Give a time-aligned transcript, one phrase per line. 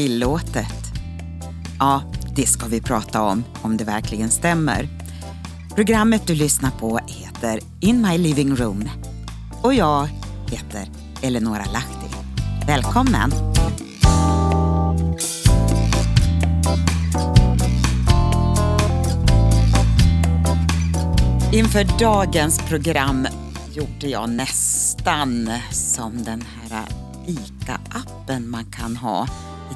[0.00, 0.92] Tillåtet.
[1.78, 2.02] Ja,
[2.36, 4.88] det ska vi prata om, om det verkligen stämmer.
[5.74, 8.88] Programmet du lyssnar på heter In My Living Room
[9.62, 10.08] och jag
[10.50, 10.88] heter
[11.22, 12.16] Eleonora Lahti.
[12.66, 13.30] Välkommen!
[21.52, 23.26] Inför dagens program
[23.72, 26.86] gjorde jag nästan som den här
[27.26, 29.26] ICA-appen man kan ha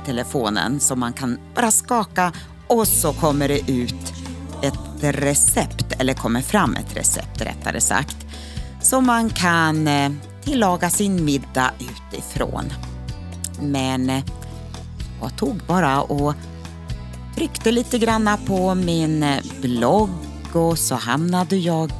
[0.04, 2.32] telefonen som man kan bara skaka
[2.66, 4.14] och så kommer det ut
[4.62, 8.16] ett recept, eller kommer fram ett recept rättare sagt,
[8.82, 10.12] som man kan eh,
[10.44, 12.64] tillaga sin middag utifrån.
[13.60, 14.24] Men eh,
[15.20, 16.34] jag tog bara och
[17.36, 20.10] tryckte lite granna på min eh, blogg
[20.52, 21.92] och så hamnade jag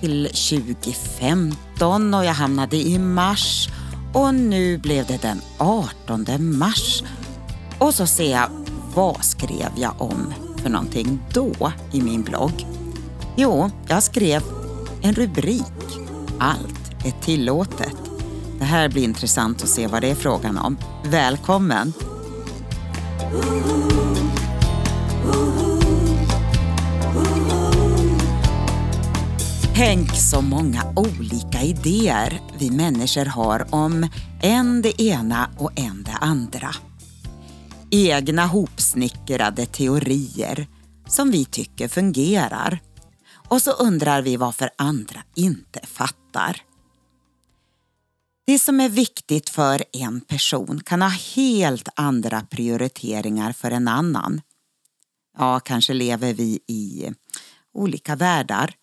[0.00, 3.68] till 2015 och jag hamnade i mars
[4.14, 6.26] och nu blev det den 18
[6.58, 7.02] mars.
[7.80, 8.48] Och så ser jag,
[8.94, 12.66] vad skrev jag om för någonting då i min blogg?
[13.36, 14.42] Jo, jag skrev
[15.02, 15.62] en rubrik.
[16.38, 17.96] Allt är tillåtet.
[18.58, 20.76] Det här blir intressant att se vad det är frågan om.
[21.04, 21.92] Välkommen!
[29.74, 34.08] Tänk så många olika idéer vi människor har om
[34.42, 36.74] en det ena och en det andra.
[37.92, 40.66] Egna hopsnickrade teorier
[41.08, 42.80] som vi tycker fungerar.
[43.48, 46.62] Och så undrar vi varför andra inte fattar.
[48.46, 54.40] Det som är viktigt för en person kan ha helt andra prioriteringar för en annan.
[55.38, 57.12] Ja, kanske lever vi i
[57.74, 58.74] olika världar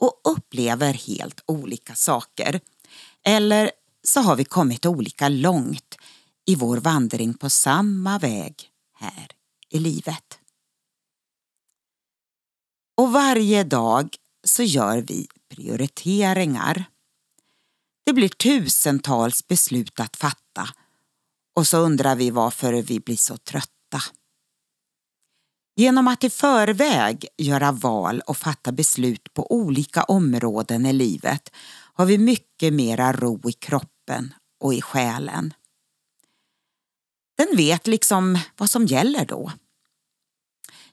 [0.00, 2.60] och upplever helt olika saker.
[3.24, 3.70] Eller
[4.04, 5.96] så har vi kommit olika långt
[6.46, 9.28] i vår vandring på samma väg här
[9.68, 10.38] i livet.
[12.96, 16.84] Och varje dag så gör vi prioriteringar.
[18.04, 20.68] Det blir tusentals beslut att fatta
[21.56, 24.00] och så undrar vi varför vi blir så trötta.
[25.76, 31.50] Genom att i förväg göra val och fatta beslut på olika områden i livet
[31.94, 35.54] har vi mycket mera ro i kroppen och i själen.
[37.42, 39.52] Den vet liksom vad som gäller då.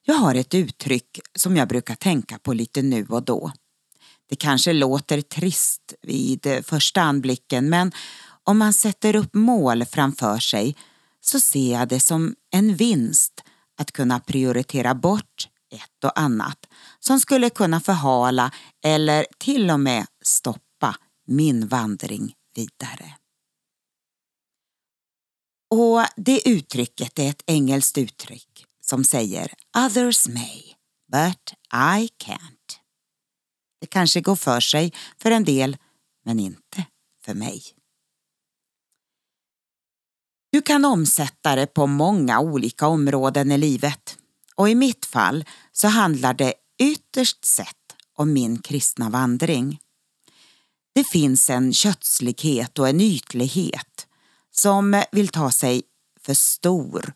[0.04, 3.52] Jag har ett uttryck som jag brukar tänka på lite nu och då.
[4.30, 7.92] Det kanske låter trist vid första anblicken men
[8.44, 10.76] om man sätter upp mål framför sig
[11.22, 13.44] så ser jag det som en vinst
[13.78, 16.66] att kunna prioritera bort ett och annat
[17.00, 18.52] som skulle kunna förhala
[18.84, 20.96] eller till och med stoppa
[21.28, 23.19] min vandring vidare.
[25.70, 30.64] Och det uttrycket är ett engelskt uttryck som säger others may,
[31.12, 32.80] but I can't.
[33.82, 35.78] Det kanske går för sig för en del,
[36.26, 36.86] men inte
[37.26, 37.64] för mig.
[40.52, 44.18] Du kan omsätta det på många olika områden i livet.
[44.56, 47.76] Och i mitt fall så handlar det ytterst sett
[48.16, 49.80] om min kristna vandring.
[50.96, 54.08] Det finns en kötslighet och en ytlighet
[54.62, 55.82] som vill ta sig
[56.22, 57.14] för stor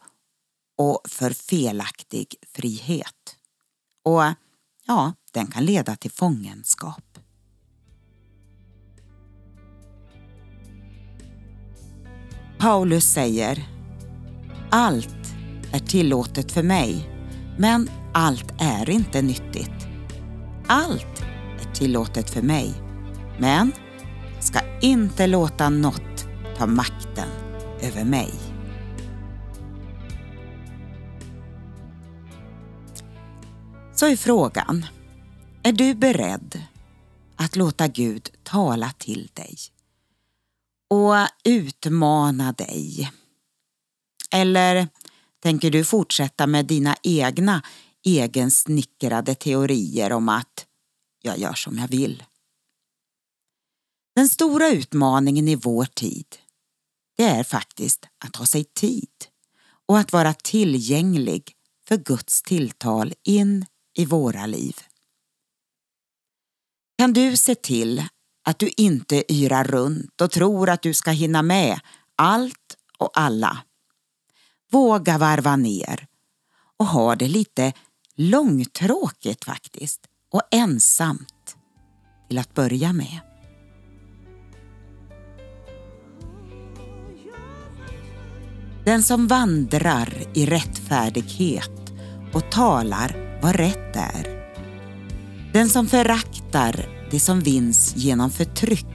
[0.77, 3.35] och för felaktig frihet.
[4.05, 4.23] Och
[4.87, 7.19] ja, den kan leda till fångenskap.
[12.59, 13.69] Paulus säger
[14.71, 15.35] Allt
[15.73, 17.09] är tillåtet för mig,
[17.57, 19.87] men allt är inte nyttigt.
[20.67, 21.21] Allt
[21.61, 22.73] är tillåtet för mig,
[23.39, 23.71] men
[24.35, 26.12] jag ska inte låta något
[26.57, 27.29] ta makten
[27.81, 28.33] över mig.
[33.95, 34.85] Så är frågan,
[35.63, 36.61] är du beredd
[37.35, 39.57] att låta Gud tala till dig?
[40.93, 43.11] och utmana dig?
[44.31, 44.87] Eller
[45.39, 47.61] tänker du fortsätta med dina egna
[48.03, 50.65] egensnickrade teorier om att
[51.21, 52.23] jag gör som jag vill?
[54.15, 56.25] Den stora utmaningen i vår tid,
[57.15, 59.09] det är faktiskt att ha sig tid
[59.87, 61.51] och att vara tillgänglig
[61.87, 63.65] för Guds tilltal in
[63.97, 64.75] i våra liv.
[66.97, 68.03] Kan du se till
[68.43, 71.79] att du inte yrar runt och tror att du ska hinna med
[72.15, 73.57] allt och alla.
[74.71, 76.07] Våga varva ner
[76.77, 77.73] och ha det lite
[78.15, 81.55] långtråkigt faktiskt och ensamt
[82.27, 83.32] till att börja med.
[88.85, 91.93] Den som vandrar i rättfärdighet
[92.33, 94.43] och talar vad rätt är.
[95.53, 98.85] Den som föraktar det som vinns genom förtryck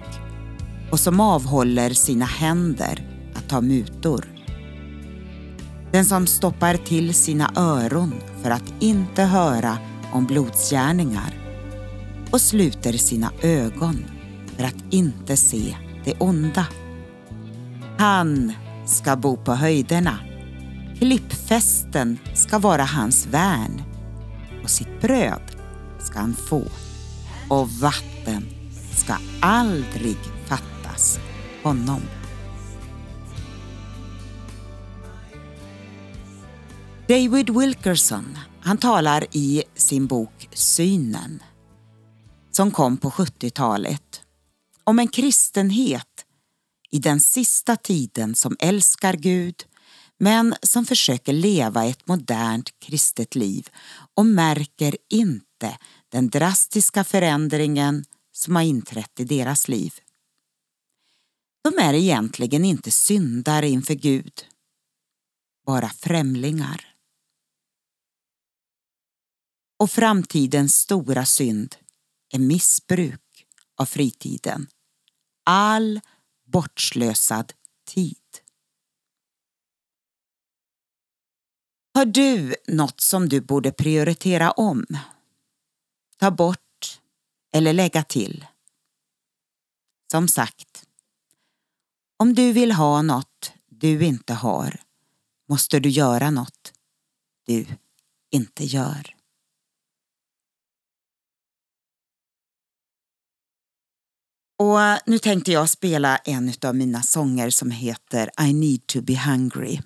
[0.90, 4.24] och som avhåller sina händer att ta mutor.
[5.92, 9.78] Den som stoppar till sina öron för att inte höra
[10.12, 11.34] om blodsgärningar
[12.30, 14.04] och sluter sina ögon
[14.56, 16.66] för att inte se det onda.
[17.98, 18.52] Han
[18.88, 20.18] ska bo på höjderna.
[20.98, 23.82] Klippfästen ska vara hans värn
[24.62, 25.42] och sitt bröd
[26.00, 26.62] ska han få
[27.48, 28.46] och vatten
[28.96, 31.18] ska aldrig fattas
[31.62, 32.00] honom.
[37.08, 41.42] David Wilkerson han talar i sin bok Synen
[42.50, 44.22] som kom på 70-talet
[44.84, 46.24] om en kristenhet
[46.90, 49.64] i den sista tiden som älskar Gud
[50.18, 53.68] men som försöker leva ett modernt kristet liv
[54.14, 59.94] och märker inte den drastiska förändringen som har inträtt i deras liv.
[61.62, 64.46] De är egentligen inte syndare inför Gud,
[65.66, 66.94] bara främlingar.
[69.78, 71.76] Och framtidens stora synd
[72.32, 73.46] är missbruk
[73.76, 74.66] av fritiden.
[75.44, 76.00] All
[76.48, 77.52] bortslösad
[77.86, 78.16] tid.
[81.94, 84.86] Har du något som du borde prioritera om?
[86.16, 87.00] Ta bort
[87.52, 88.46] eller lägga till?
[90.10, 90.86] Som sagt,
[92.16, 94.80] om du vill ha något du inte har
[95.48, 96.72] måste du göra något
[97.46, 97.66] du
[98.30, 99.17] inte gör.
[104.58, 109.18] Och nu tänkte jag spela en av mina sånger som heter I need to be
[109.18, 109.80] hungry.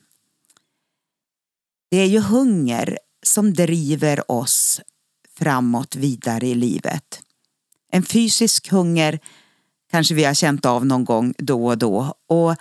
[1.91, 4.81] Det är ju hunger som driver oss
[5.39, 7.23] framåt vidare i livet.
[7.89, 9.21] En fysisk hunger
[9.91, 12.57] kanske vi har känt av någon gång då och då och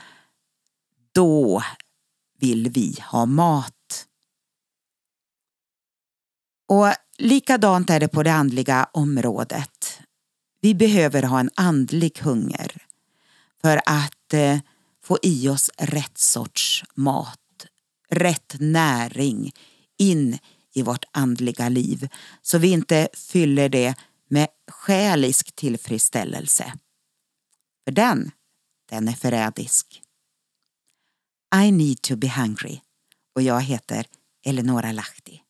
[1.11, 1.63] då
[2.39, 4.07] vill vi ha mat.
[6.67, 6.87] Och
[7.17, 9.80] likadant är det på det andliga området.
[10.61, 12.85] Vi behöver ha en andlig hunger
[13.61, 14.59] för att eh,
[15.03, 17.67] få i oss rätt sorts mat,
[18.09, 19.51] rätt näring
[19.97, 20.37] in
[20.73, 22.09] i vårt andliga liv
[22.41, 23.95] så vi inte fyller det
[24.27, 26.73] med själisk tillfredsställelse.
[27.83, 28.31] För den,
[28.89, 30.01] den är förrädisk.
[31.55, 32.79] I need to be hungry
[33.35, 34.05] och jag heter
[34.45, 35.41] Eleonora Lahti.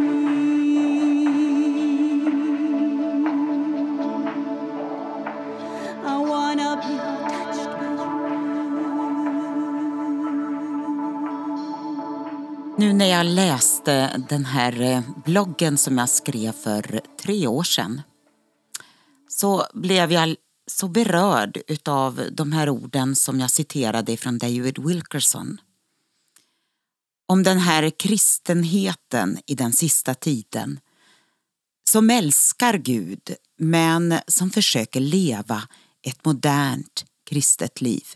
[6.04, 6.94] I wanna be
[7.30, 7.68] touched.
[12.78, 18.02] Nu när jag läste den här eh, bloggen som jag skrev för tre år sedan
[19.28, 20.36] så blev jag
[20.70, 25.58] så berörd av de här orden som jag citerade från David Wilkerson.
[27.30, 30.80] Om den här kristenheten i den sista tiden
[31.90, 35.68] som älskar Gud men som försöker leva
[36.02, 38.06] ett modernt kristet liv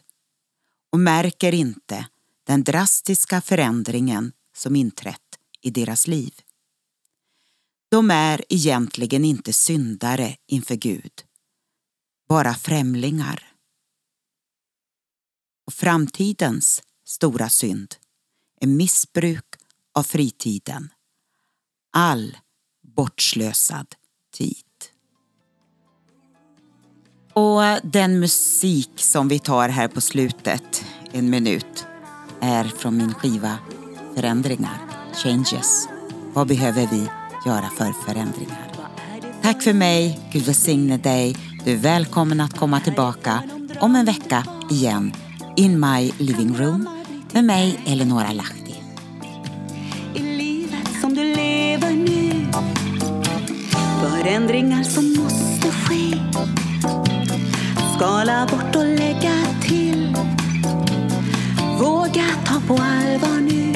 [0.92, 2.08] och märker inte
[2.44, 6.34] den drastiska förändringen som inträtt i deras liv.
[7.90, 11.22] De är egentligen inte syndare inför Gud,
[12.28, 13.52] bara främlingar.
[15.66, 17.94] Och framtidens stora synd
[18.62, 19.44] är missbruk
[19.94, 20.88] av fritiden.
[21.92, 22.36] All
[22.96, 23.86] bortslösad
[24.34, 24.56] tid.
[27.32, 31.86] Och den musik som vi tar här på slutet, en minut,
[32.40, 33.58] är från min skiva
[34.14, 34.78] Förändringar,
[35.14, 35.88] Changes.
[36.34, 37.08] Vad behöver vi
[37.46, 38.72] göra för förändringar?
[39.42, 41.36] Tack för mig, Gud välsigne dig.
[41.64, 43.42] Du är välkommen att komma tillbaka
[43.80, 45.14] om en vecka igen
[45.56, 47.01] in my living room
[47.34, 48.74] med mig, Eleonora Lahti.
[50.14, 52.46] I livet som du lever nu.
[54.00, 56.18] Förändringar som måste ske.
[57.96, 60.16] Skala bort och lägga till.
[61.80, 63.74] Våga ta på allvar nu.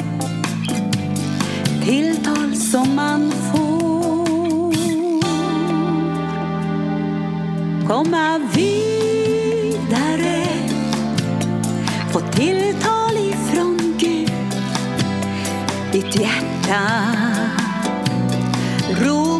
[1.85, 4.27] Tilltal som man får.
[7.87, 10.47] Komma vidare.
[12.11, 12.96] Få tilltal
[16.17, 16.85] เด็ดดา
[19.01, 19.36] รู้